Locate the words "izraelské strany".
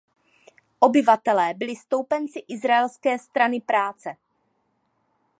2.47-3.61